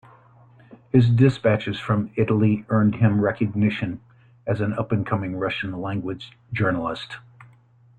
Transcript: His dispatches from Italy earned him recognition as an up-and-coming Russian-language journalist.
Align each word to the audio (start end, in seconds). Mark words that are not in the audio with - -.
His 0.89 1.11
dispatches 1.11 1.79
from 1.79 2.09
Italy 2.15 2.65
earned 2.69 2.95
him 2.95 3.21
recognition 3.21 4.01
as 4.47 4.59
an 4.59 4.73
up-and-coming 4.73 5.35
Russian-language 5.35 6.35
journalist. 6.51 7.17